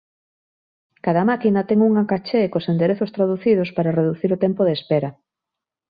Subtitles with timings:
[1.05, 5.09] Cada máquina ten unha caché cos enderezos traducidos para reducir o tempo de espera.